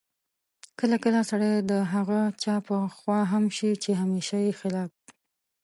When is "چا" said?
2.43-2.55